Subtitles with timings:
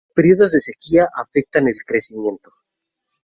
[0.07, 2.51] Los periodos de sequía afectan el crecimiento.